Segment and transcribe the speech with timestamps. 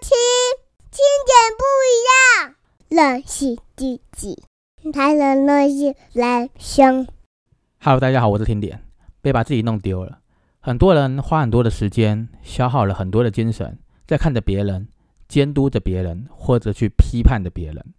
[0.00, 0.10] 听，
[0.90, 2.54] 听点不一样，
[2.88, 4.42] 认识自己，
[4.92, 7.06] 才能认识人生。
[7.80, 8.82] Hello，大家好，我是听点。
[9.22, 10.18] 别把自己弄丢了。
[10.58, 14.88] 很多人花很多的时间，消耗了很多的精神，在看着别人、
[15.28, 17.94] 监督着别人，或者去批判着别人，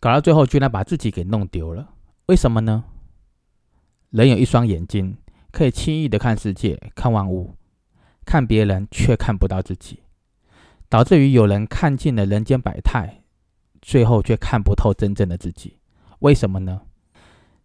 [0.00, 1.90] 搞到最后居然把自己给弄丢了。
[2.26, 2.84] 为什么呢？
[4.10, 5.16] 人有一双眼睛，
[5.52, 7.54] 可以轻易的看世界、看万物，
[8.24, 10.00] 看别人却看不到自己，
[10.88, 13.22] 导致于有人看尽了人间百态，
[13.80, 15.78] 最后却看不透真正的自己。
[16.20, 16.82] 为什么呢？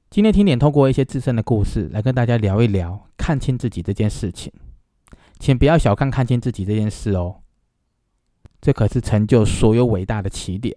[0.09, 4.52] 今天听点透过一些自身的故事来跟大家聊一聊看清自己这件事情，
[5.39, 7.38] 请不要小看看清自己这件事哦，
[8.59, 10.75] 这可是成就所有伟大的起点，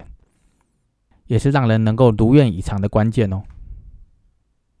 [1.27, 3.43] 也是让人能够如愿以偿的关键哦。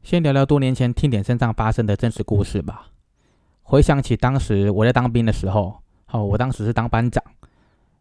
[0.03, 2.91] 先聊聊多年前听点身上发生的真实故事吧。
[3.63, 7.21] 回想起当时我在当兵的时候，哦，我当时是当班长，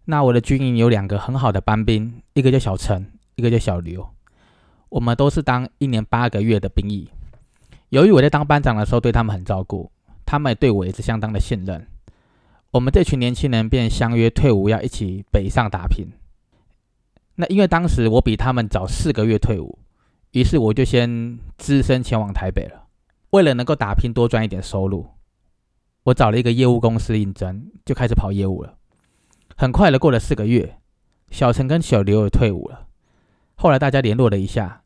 [0.06, 4.06] 那我的军营有两个很好的班兵，一个叫小陈，一个叫小刘。
[4.90, 7.09] 我们都是当一年八个月的兵役。
[7.88, 9.90] 由于我在当班长的时候对他们很照顾，
[10.26, 11.87] 他们也对我也是相当的信任。
[12.70, 16.07] 我们这群年轻人便相约退伍要一起北上打拼。
[17.36, 19.79] 那因为当时我比他们早四个月退伍，
[20.32, 22.88] 于是我就先只身前往台北了。
[23.30, 25.07] 为了能够打拼多赚一点收入，
[26.04, 28.76] 我找了一个业务公司应征，就开始跑业务了。
[29.57, 30.79] 很快的过了四个月，
[31.30, 32.87] 小陈跟小刘也退伍了。
[33.55, 34.83] 后来大家联络了一下。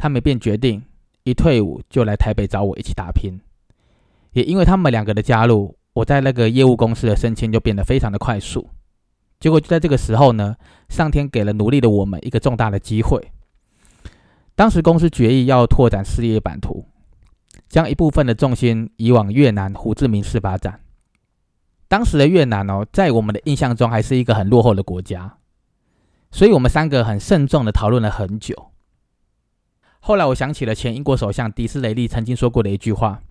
[0.00, 0.80] 他们便决定
[1.24, 3.40] 一退伍就来台北找我一起打拼，
[4.30, 8.70] 也因为他们两个的加入，我在那个业务公司的升迁就变得非常的快速。
[9.40, 10.54] 结果就在这个时候呢，
[10.88, 13.32] 上天给了努力的我们一个重大的机会。
[14.54, 16.86] 当时公司决议要拓展事业版图，
[17.68, 20.78] 将一部分的重心移往越南胡志明市发展。
[21.88, 25.38] 当时的越南哦，在我们的印象中还是一个很落后的国家，
[26.30, 28.70] 所以我们三个很慎重的讨论了很久。
[30.00, 33.22] 后来我想起了前英国首相迪斯雷利曾经说过的一句话：“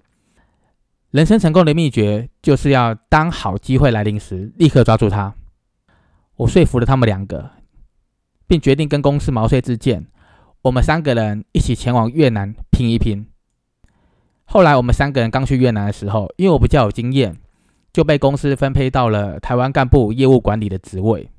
[1.12, 5.34] 人生成功的秘诀就是要当好机会来临时，立刻抓住它。”
[6.38, 7.52] 我说服了他们两个，
[8.48, 10.06] 并决定跟公司毛遂自荐，
[10.64, 13.28] 我们三个人一起前往越南拼一拼。
[14.46, 17.38] 后来我们三个人刚去越南的时候，因为我比较有经验，
[17.92, 21.30] 就被公司分配到了台湾干部业务管理的职位，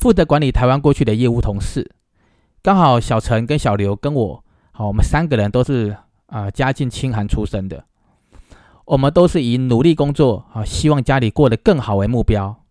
[0.00, 1.90] 负责管理台湾过去的业务同事。
[2.62, 7.84] 刚好小陈跟小刘跟我，好，我们三个人都是啊、家境清寒出身的，
[8.84, 12.62] 我们都是以努力工作啊，希望家里过得更好为目标。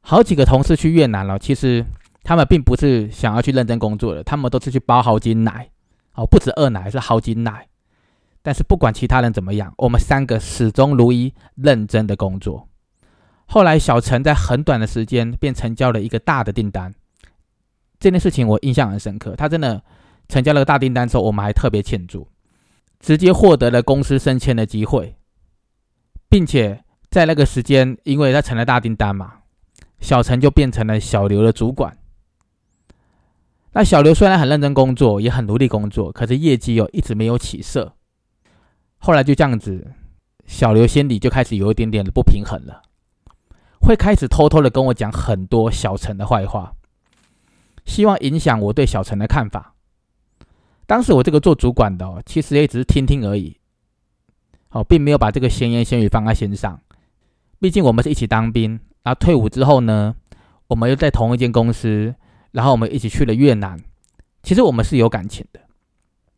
[0.00, 1.84] 好几个同事去越南了，其实
[2.22, 5.70] 他们并不是想要去认真工作的，他们都是去包好几奶，
[6.14, 7.68] 哦，不止二奶，是好几奶。
[8.48, 12.66] 但是不管其他人怎么样，我们三个始终如一，认真的工作。
[13.44, 16.94] 后来小陈在很短的时间便成交了一个大的订单。
[18.00, 19.82] 这件事情我印象很深刻，他真的
[20.30, 22.26] 成交了个大订单之后，我们还特别庆祝，
[22.98, 25.16] 直接获得了公司升迁的机会，
[26.30, 29.40] 并且在那个时间，因为他成了大订单嘛，
[30.00, 31.98] 小陈就变成了小刘的主管。
[33.72, 37.92] 那小刘虽然很认真工作，也很努力工作，可是业绩又一直没有起色。
[38.98, 39.94] 后来就这样子，
[40.46, 42.82] 小刘心里就开始有一点点的不平衡了，
[43.80, 46.74] 会开始偷偷的跟我讲很多小陈的坏话。
[47.86, 49.74] 希望影响我对小陈的看法。
[50.86, 53.56] 当时我这个做主管的哦，其实也只是听听而已，
[54.70, 56.80] 哦，并没有把这个闲言闲语放在心上。
[57.60, 60.14] 毕竟我们是一起当兵，然后退伍之后呢，
[60.66, 62.14] 我们又在同一间公司，
[62.52, 63.78] 然后我们一起去了越南。
[64.42, 65.60] 其实我们是有感情的，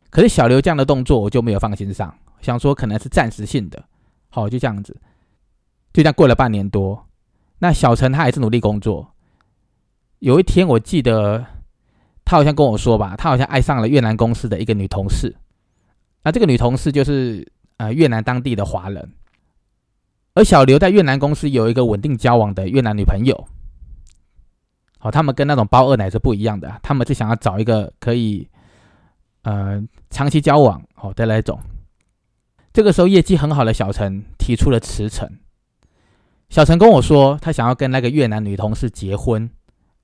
[0.09, 3.83] 可是小刘这样的动作我就没有放心上，想说可能是暂时性的。
[4.29, 4.93] 好，就这样子，
[5.93, 7.07] 就这样过了半年多。
[7.59, 9.13] 那小陈他还是努力工作。
[10.19, 11.45] 有一天，我记得
[12.23, 15.35] 他好像跟我说吧，他好像爱上了越南公司的一个女同事。
[16.23, 19.11] 那这个女同事就是呃越南当地的华人，
[20.33, 23.35] 而小刘在越南公司有一个稳定交往的越南女朋友。
[24.99, 28.47] 好、哦，他们跟那种包二奶是不一样的，他们是想要找一个可以
[29.41, 31.59] 呃长期交往哦的那种。
[32.73, 35.29] 这个时候，业绩很好的小陈提出了辞呈。
[36.49, 39.49] 小陈跟我说，他想要跟那个越南女同事结婚。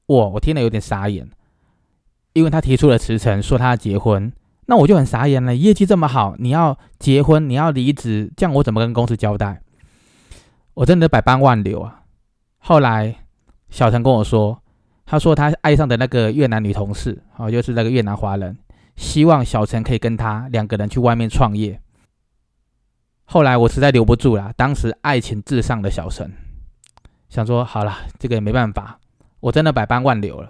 [0.07, 1.29] 哇，我听了有点傻眼，
[2.33, 4.31] 因为他提出了辞呈，说他要结婚，
[4.67, 5.55] 那我就很傻眼了。
[5.55, 9.61] 业绩这么好，你要结婚，你要离职，这样我怎么跟公司交代？
[10.73, 12.03] 我真的百般挽留啊。
[12.59, 13.15] 后来
[13.69, 14.61] 小陈跟我说，
[15.05, 18.57] 他说他爱上的那个越南女同事，哦，就是那个越南华人，
[18.95, 21.81] 希望小陈可以跟他两个人去外面创业。
[23.29, 26.31] 后来我实在留不住了，当时爱情至上的小陈，
[27.27, 28.99] 想说好了，这个也没办法，
[29.41, 30.49] 我真的百般万流了。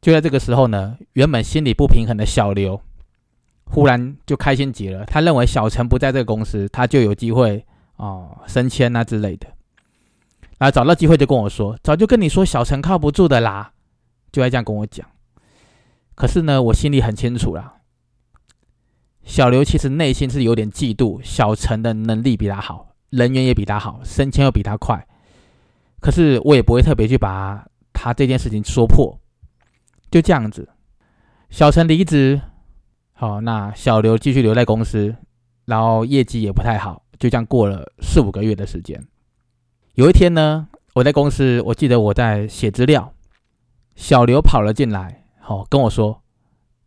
[0.00, 2.80] 就在这个时候呢，原本心里不平衡的小刘，
[3.66, 5.04] 忽然就开心极了。
[5.04, 7.66] 他认为小陈不在这个公司，他就有机会
[7.96, 9.46] 哦升迁啊之类的。
[10.58, 13.72] 然后找到机会就跟我说：“早就跟你说小陈靠不住的啦。”
[14.32, 15.06] 就爱这样跟我讲。
[16.14, 17.74] 可是呢，我心里很清楚啦，
[19.26, 25.06] 小刘其实内心是有点嫉妒小陈的能力比他好，人缘也比他好，升迁又比他快。
[26.00, 29.18] 可是我也不会特别去把他这件事情说破。
[30.12, 30.68] 就这样子，
[31.50, 32.40] 小陈离职，
[33.12, 35.16] 好，那小刘继续留在公司，
[35.64, 39.04] 然后业绩也不太好，就这样过了四五个月的时间。
[39.94, 43.12] 有一天呢，我在公司，我记得我在写资料，
[43.96, 46.22] 小刘跑了进来，好跟我说：“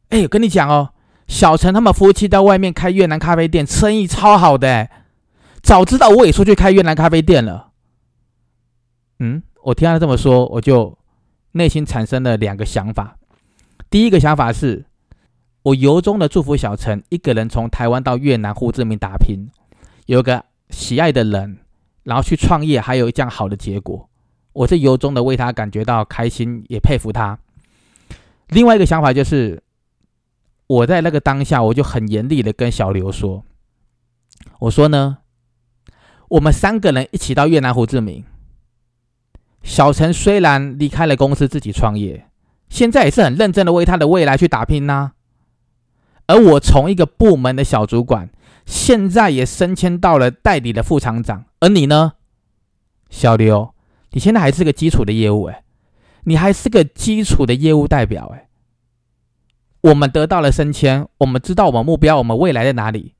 [0.10, 0.94] 哎，跟你讲哦，
[1.30, 4.90] 小陈他们夫妻在外面开越南咖啡店，生意超好的，
[5.64, 7.70] 早知道我也出去开越南咖啡店了。”
[9.20, 10.98] 嗯，我听他这么说，我就。
[11.54, 13.18] 内心产生了两个想法，
[13.90, 14.86] 第一个想法是，
[15.64, 19.50] 我由衷的祝福小陈一个人从台湾到越南胡志明打拼，
[20.06, 21.58] 有个喜爱的人，
[22.04, 24.08] 然后去创业，还有一这样好的结果，
[24.54, 27.40] 我是由衷的为他感觉到开心，也佩服他。
[28.50, 29.64] 另外一个想法就是，
[30.70, 33.44] 我在那个当下，我就很严厉的跟小刘说，
[34.60, 35.18] 我说呢，
[36.28, 38.24] 我们三个人一起到越南胡志明。
[39.64, 42.28] 小陈虽然离开了公司自己创业，
[42.70, 45.14] 现在也是很认真的为他的未来去打拼呐。
[46.28, 48.30] 而我从一个部门的小主管，
[48.68, 51.46] 现在也升迁到了代理的副厂长。
[51.62, 52.14] 而你呢，
[53.10, 53.74] 小刘，
[54.12, 55.64] 你现在还是个基础的业务哎，
[56.26, 58.49] 你还是个基础的业务代表哎。
[59.82, 63.16] 我们得到了升迁，我们知道我们目标，我们未来在哪里，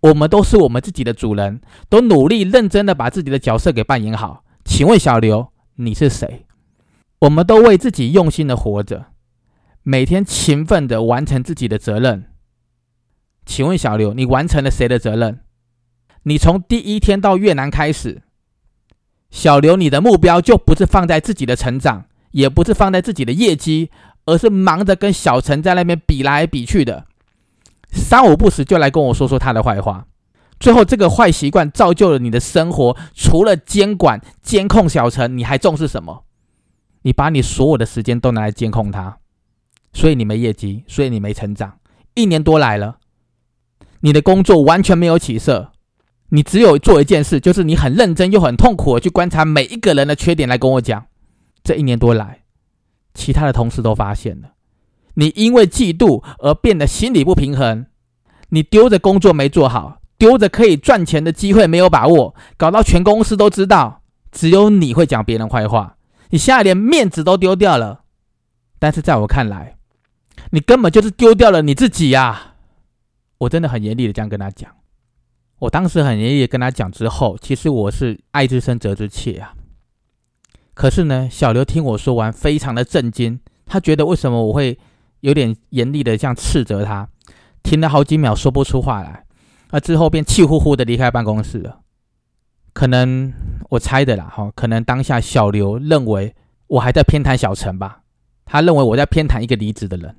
[0.00, 4.44] 我们都是我们自己的主人，都努力认真的把自己的角色给扮演好。
[4.64, 6.46] 请问小刘，你是谁？
[7.20, 9.06] 我们都为自己用心的活着，
[9.82, 12.26] 每天勤奋的完成自己的责任。
[13.44, 15.40] 请问小刘，你完成了谁的责任？
[16.22, 18.22] 你从第一天到越南开始，
[19.30, 23.90] 小刘，你的目标就不是放在自己的成长，也不是放在自己的业绩，
[24.26, 27.06] 而是忙着跟小陈在那边比来比去的，
[27.90, 30.06] 三五不时就来跟我说说他的坏话。
[30.60, 32.96] 最后，这个坏习惯造就了你的生活。
[33.12, 36.24] 除了监管、监控小陈，你还重视什么？
[37.02, 39.18] 你把你所有的时间都拿来监控他，
[39.92, 41.74] 所以你没业绩，所以你没成长。
[42.14, 42.98] 一年多来了，
[44.00, 45.72] 你的工作完全没有起色。
[46.30, 51.04] 你只有做一件事，就是你很认真又很痛苦的去观察每一个人的缺点，来跟我讲。
[51.62, 52.43] 这一年多来，
[53.14, 54.50] 其他的同事都发现了，
[55.14, 57.86] 你因为嫉妒而变得心理不平衡，
[58.50, 60.00] 你丢着工作没做好。
[60.16, 65.96] 丢着可以赚钱的机会没有把握，搞到全公司都知道，只有你会讲别人坏话，
[66.30, 68.02] 你现在连面子都丢掉了。
[68.78, 69.76] 但是在我看来，
[70.50, 72.54] 你根本就是丢掉了你自己呀！
[73.38, 74.70] 我真的很严厉的这样跟他讲。
[75.58, 79.52] 我当时很严厉的跟他讲之后，其实我是爱之深责之切啊。
[80.74, 84.78] 可是呢，小刘听我说完，非常的震惊，他觉得为什么我会
[85.20, 87.08] 有点严厉的这样斥责他，
[87.62, 89.24] 停了好几秒说不出话来。
[89.70, 91.80] 那之后便气呼呼的离开办公室了。
[92.72, 93.32] 可能
[93.70, 96.34] 我猜的啦，哈，可能当下小刘认为
[96.66, 98.02] 我还在偏袒小陈吧，
[98.44, 100.16] 他认为我在偏袒一个离职的人。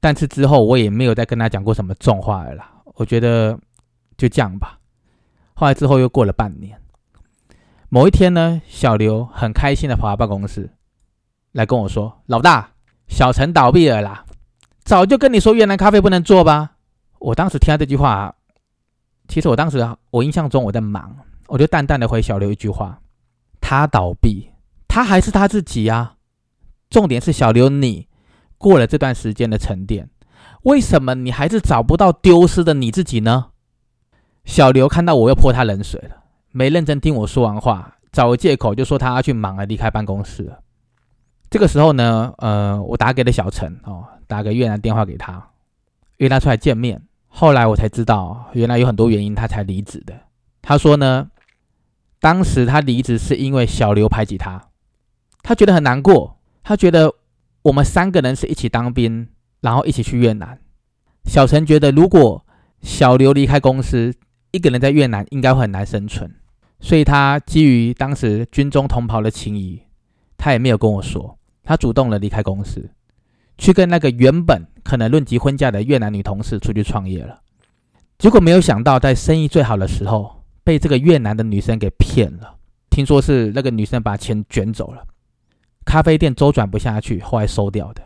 [0.00, 2.72] 但是之后我也没有再跟他讲过什么重话了啦。
[2.96, 3.58] 我觉得
[4.18, 4.78] 就这样吧。
[5.54, 6.78] 后来之后又过了半年，
[7.94, 10.68] 某一天呢，小刘很开心的跑到办公室
[11.52, 12.70] 来跟我说：“老大，
[13.06, 14.24] 小陈倒闭了啦，
[14.82, 16.72] 早就跟你说越南咖啡不能做吧？”
[17.20, 18.34] 我当时听到这句话。
[19.28, 23.00] 其实我当时，我印象中我在忙，我就淡淡的回小刘一句话
[23.62, 24.50] ：“他倒闭，
[24.88, 26.14] 他还是他自己呀。
[26.90, 28.08] 重点是小刘，你
[28.58, 30.10] 过了这段时间的沉淀，
[30.64, 33.50] 为什么你还是找不到丢失的你自己呢？”
[34.44, 36.23] 小刘看到我又泼他冷水了，
[36.56, 40.60] 没认真听我说完话，找个借口就说他要去忙了，离开办公室了。
[41.50, 45.50] 这个时候呢，呃，我打给了小陈哦，打个越南电话给他，
[46.18, 47.02] 约他出来见面。
[47.26, 50.14] 后来我才知道，原来有很多原因他才离职的。
[50.62, 51.28] 他说呢，
[52.20, 54.68] 当时他离职是因为小刘排挤他，
[55.42, 56.38] 他觉得很难过。
[56.62, 57.12] 他觉得
[57.62, 59.28] 我们三个人是一起当兵，
[59.60, 60.60] 然后一起去越南。
[61.24, 62.46] 小陈觉得如果
[62.80, 64.14] 小刘离开公司，
[64.52, 66.32] 一个人在越南应该会很难生存，
[66.84, 69.80] 所以他基于当时军中同袍的情谊，
[70.36, 72.90] 他也没有跟我说，他主动的离开公司。
[73.56, 77.40] 去跟那个原本可能论及婚嫁的越南女同事出去创业了，
[78.18, 82.54] 结果没有想到，在生意最好的时候被这个越南的女生给骗了。
[82.90, 85.06] 听说是那个女生把钱卷走了，
[85.86, 88.02] 咖啡店周转不下去，后来收掉的。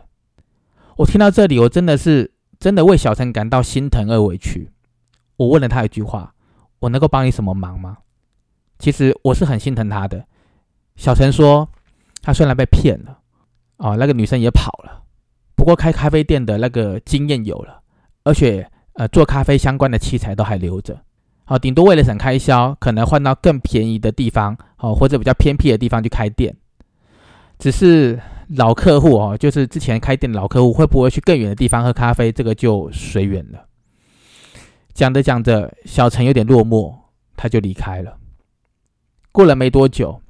[0.95, 4.71] 我听到这里，我真的是真的为小陈感到心疼而委屈。
[5.35, 6.33] 我问了他一句话
[6.79, 7.97] ：“我能够帮你什么忙吗？”
[8.79, 10.25] 其实我是很心疼他的。
[10.95, 11.69] 小陈说
[12.23, 13.19] ：“他虽然被骗了，
[13.77, 15.03] 哦，那个女生也跑了，
[15.55, 17.79] 不过开咖啡店的那个经验有了，
[18.23, 20.99] 而且呃，做咖啡相关的器材都还留着。
[21.45, 26.55] 好，顶多为了省开销，可能换到更便宜的地方，哦，或者比较偏僻的地方去开店。
[27.59, 28.19] 只是。”
[28.57, 32.31] 老客户哦，就是之前开店的老客户，会不会去更远的地方喝咖啡？
[32.31, 33.63] 这个就随缘了。
[34.95, 36.91] 讲着讲着，小陈有点落寞，
[37.37, 38.17] 他就离开了。
[39.31, 40.21] 过了没多久，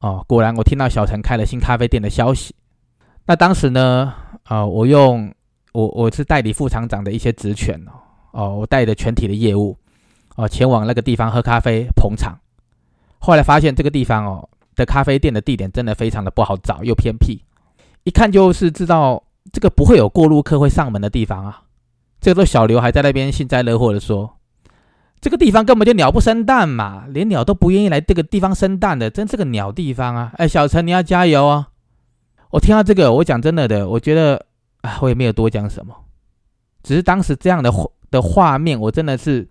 [0.00, 2.54] 哦，果然我听到小陈开了新咖啡店的消息。
[3.26, 4.14] 那当时呢，
[4.44, 5.32] 啊，我用
[5.72, 7.92] 我我是代理副厂长的一些职权哦，
[8.32, 9.76] 哦，我带着全体的业务
[10.36, 12.38] 哦，前往那个地方喝咖啡捧场。
[13.18, 14.48] 后来发现这个地方哦。
[14.76, 17.40] 的咖啡店的地点真的非常的不好找，又偏僻，
[18.02, 21.62] 一看就是知道这个不会有过路客会上门的地方啊。
[22.20, 24.33] 这个时候小刘还在那边幸灾乐祸的说
[25.24, 31.64] ：“这个地方根本就鸟不生蛋嘛，连鸟都不愿意来这个地方生蛋的，真是个鸟地方啊！”哎，小陈你要加油哦！
[32.50, 34.44] 我听到这个，我讲真的的，我觉得
[34.82, 35.94] 啊，我也没有多讲什么，
[36.82, 37.72] 只是当时这样的
[38.10, 39.48] 的画面，我真的是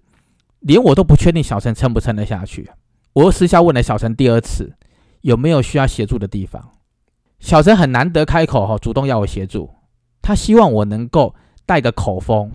[0.60, 2.70] 连我都不确定小陈撑不撑得下去。
[3.14, 4.74] 我又私下问了小陈第二次。
[5.22, 6.62] 有没有需要协助的地方？
[7.40, 9.72] 小陈很难得开口哈，主动要我协助。
[10.22, 11.34] 他希望我能够
[11.66, 12.52] 带个口风，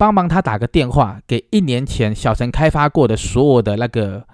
[0.00, 4.24] 帮忙他打个电话给一年前小陈开发过的所有的那个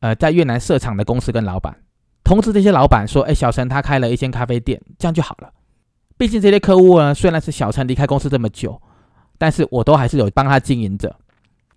[0.00, 1.76] 呃在越南设厂的公司跟老板，
[2.24, 5.52] 通知这些老板说：“哎，小陈他开了一间咖啡店，这样就好了。”
[6.18, 8.82] 毕竟这些客户呢，虽然是小陈离开公司这么久，
[9.38, 11.14] 但是我都还是有帮他经营着。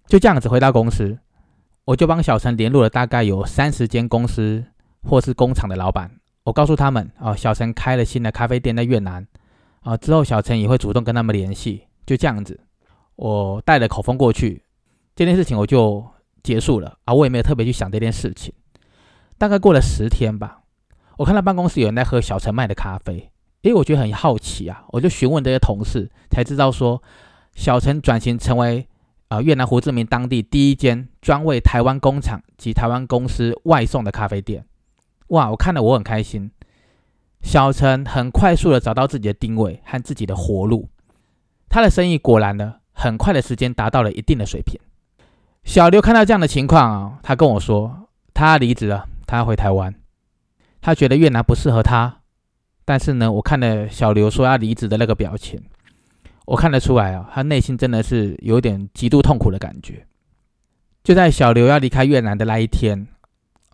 [0.08, 1.16] 就这样子回到公司，
[1.86, 4.66] 我就帮小陈联络了大概有三十间公司。
[5.08, 6.10] 或是工厂的老板，
[6.44, 9.24] 我告诉他们啊，小陈开了新的咖啡店在越南
[9.82, 12.60] 啊，之后小陈也会主动跟他们联系，就这样子，
[13.16, 14.64] 我带了口风过去，
[15.16, 16.06] 这件事情我就
[16.44, 18.54] 结束了啊，我也没有特别去想这件事情。
[19.38, 20.64] 大概过了十天吧，
[21.18, 23.32] 我看到办公室有人在喝小陈卖的咖啡，
[23.64, 27.02] 诶，我觉得很好奇啊，我就询问这些同事，才知道说
[27.54, 28.88] 小陈转型成为
[29.28, 34.66] 啊越南胡志明当地第一间专为台湾工厂及台湾公司外送的咖啡店。
[35.30, 35.50] 哇！
[35.50, 36.52] 我看了，我很开心。
[37.42, 40.90] 小陈很快速的找到自己的定位和自己的活路，
[41.68, 44.80] 他的生意果然呢，很快的时间达到了一定的水平。
[45.64, 49.94] 小刘看到这样的情况啊，他跟我说，他离职了，他要回台湾。
[50.82, 52.22] 他觉得越南不适合他，
[52.86, 55.62] 但是呢，我看了小刘说要离职的那个表情，
[56.46, 60.08] 我看得出来啊，他内心真的是有点极度痛苦的感觉。
[61.04, 63.08] 就在小刘要离开越南的那一天。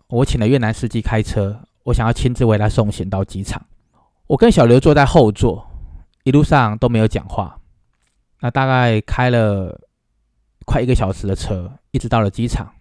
[0.08, 3.64] 我请了越南司机开车，我想要亲自为他送行到机场。
[4.26, 5.66] 我跟小刘坐在后座，
[6.24, 7.58] 一路上都没有讲话。
[8.42, 9.80] 那大概开了
[10.66, 12.72] 快一个小时的车，一直到了机场。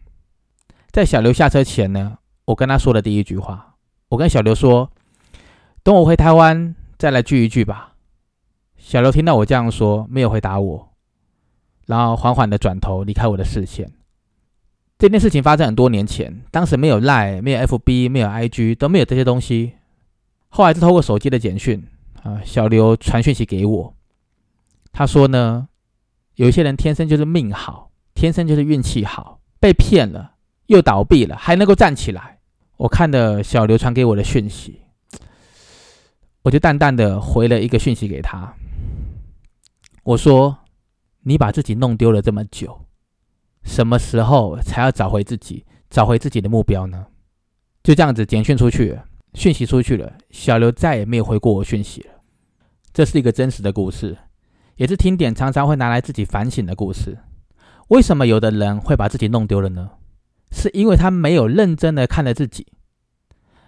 [0.92, 3.76] 在小刘下车前呢，我跟他说的第一句话，
[4.10, 4.92] 我跟小刘说
[5.84, 7.94] ：“等我回台湾再来聚一聚吧。”
[8.76, 10.90] 小刘听到我这样说，没有回答我，
[11.86, 13.92] 然后缓缓的转头离开我的视线。
[14.98, 19.74] 这件事情发生很多年前，当时没有 Line，没有 FB，没有 IG，都没有这些东西。
[20.50, 21.88] 后来是透过手机的简讯
[22.24, 23.96] 啊，小刘传讯息给我，
[24.92, 25.70] 他说呢，
[26.36, 30.36] 有些人天生就是命好，天生就是运气好，被骗了
[30.68, 32.40] 又倒闭了，还能够站起来。
[32.78, 34.82] 我看的小刘传给我的讯息，
[36.42, 38.56] 我就淡淡的回了一个讯息给他，
[40.04, 40.58] 我说
[41.24, 42.86] ：“你把自己弄丢了这么久。”
[43.64, 47.06] 什么时候才要找回自己，找回自己的目标呢？
[47.84, 49.00] 就这样子简讯出去，
[49.36, 52.14] 讯息出去了，小刘再也没有回过我讯息了。
[52.92, 54.18] 这是一个真实的故事，
[54.82, 57.20] 也是听点常常会拿来自己反省的故事。
[57.90, 59.92] 为什么有的人会把自己弄丢了呢？
[60.50, 62.66] 是因为他没有认真的看了自己，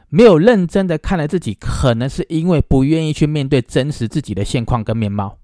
[0.09, 5.37] 没有认真的看了自己，可能是因为不愿意去面对真实自己的现况跟面貌。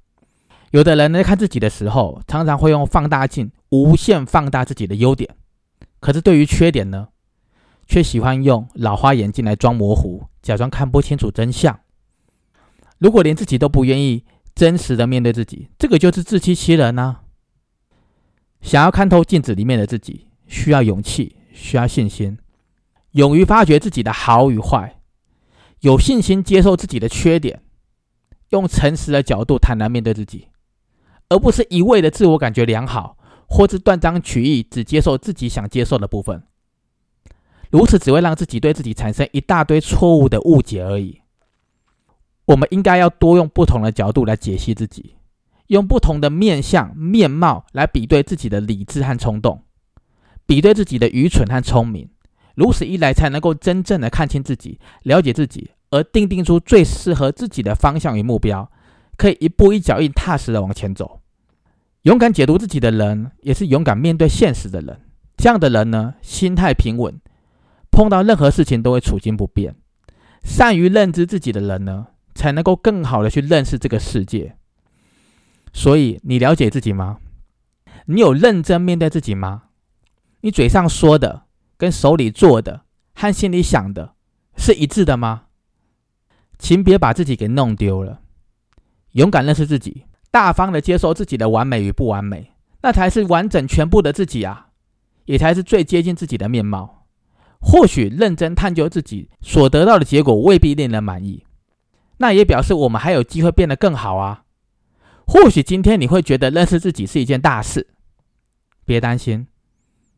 [0.72, 5.30] 有的人在看自己的时候，常常会用放大镜无限放大自己的优点，
[6.00, 7.10] 可是对于缺点呢，
[7.86, 11.80] 却喜欢用老花眼镜来装模糊，假装看不清楚真相。
[12.98, 14.26] 如果连自己都不愿意
[14.60, 17.20] 真实的面对自己，这个就是自欺欺人呢。
[18.60, 22.38] 想要看透镜子里面的自己，需要勇气，需要信心，
[23.12, 25.00] 勇于发掘自己的好与坏，
[25.80, 27.62] 有信心接受自己的缺点，
[28.50, 30.50] 用诚实的角度坦然面对自己。
[31.30, 33.16] 而不是一味的自我感觉良好，
[33.48, 36.44] 或是断章取义，只接受自己想接受的部分。
[37.72, 41.22] 如此只会让自己对自己产生一大堆错误的误解而已。
[42.50, 45.16] 我们应该要多用不同的角度来解析自己，
[45.68, 49.62] 用不同的面相、面貌来比对自己的理智和冲动，
[50.48, 52.10] 比对自己的愚蠢和聪明。
[52.56, 58.72] 如此一来，才能够真正的看清自己，了解自己，而定定出最适合自己的方向与目标，
[59.16, 61.22] 可以一步一脚印踏实的往前走。
[62.02, 65.00] 勇敢解读自己的人，也是勇敢面对现实的人。
[65.38, 67.22] 这样的人呢，心态平稳，
[67.92, 69.76] 碰到任何事情都会处惊不变。
[70.44, 72.08] 善于认知自己的人呢，
[72.40, 74.56] 才能够更好的去认识这个世界。
[75.74, 77.20] 所以，你了解自己吗？
[78.06, 79.64] 你有认真面对自己吗？
[80.42, 81.44] 你嘴上说的。
[81.80, 82.82] 跟手里做的
[83.16, 84.14] 和心里想的
[84.58, 85.44] 是一致的吗？
[86.58, 88.20] 请别把自己给弄丢了。
[89.14, 94.72] 勇敢认识自己，大方的接受自己的完美与不完美，那才是完整全部的自己啊，
[95.24, 97.06] 也才是最接近自己的面貌。
[97.62, 101.46] 或许认真探究自己所得到的结果未必令人满意，
[102.20, 104.46] 那也表示我们还有机会变得更好啊。
[105.28, 107.88] 或许今天你会觉得认识自己是一件大事，
[108.86, 109.48] 别担心。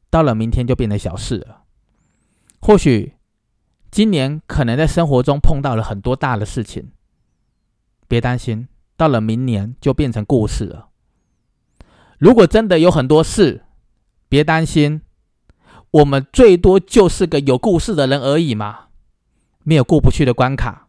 [0.10, 1.64] 到了明天就变成小事了。
[2.60, 3.16] 或许
[3.90, 6.92] 今年可能在生活中碰到了很多大的事情，
[8.08, 8.68] 别担心，
[8.98, 10.90] 到了明年就变成故事了。
[12.18, 13.66] 如果真的有很多事，
[14.28, 15.02] 别担心，
[15.92, 18.88] 我们最多就是个有故事的人而已嘛。
[19.64, 20.88] 没有过不去的关卡，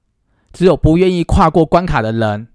[0.53, 2.49] 只有不愿意跨过关卡的人。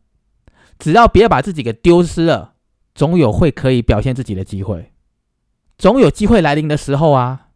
[0.80, 2.54] 只要别把自己给丢失了，
[2.94, 4.94] 总有会可以表现自己的机会。
[5.77, 7.48] 总有机会来临的时候啊，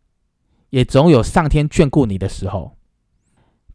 [0.71, 2.77] 也总有上天眷顾你的时候。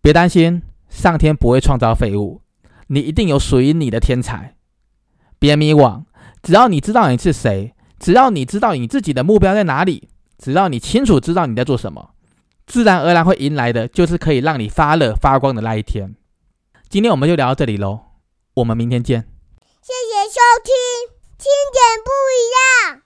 [0.00, 2.42] 别担心，上天不会创造废物，
[2.88, 4.56] 你一定有属于你的天才。
[5.38, 6.04] 别迷惘，
[6.42, 10.08] 只要你知道你是谁，只要你知道你自己的目标在哪里，
[10.38, 12.11] 只要你清楚知道你在做什么，
[12.66, 16.14] 自然而然会迎来的就是可以让你发热发光的那一天。
[16.88, 18.00] 今天我们就聊到这里喽
[18.54, 19.22] 我们明天见。
[19.82, 20.72] 谢谢收听
[21.36, 23.05] 经典不一样。